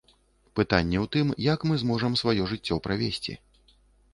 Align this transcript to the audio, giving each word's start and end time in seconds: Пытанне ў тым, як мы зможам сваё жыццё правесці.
Пытанне 0.59 0.97
ў 1.03 1.09
тым, 1.17 1.27
як 1.47 1.65
мы 1.73 1.77
зможам 1.83 2.15
сваё 2.23 2.49
жыццё 2.55 2.75
правесці. 2.89 3.37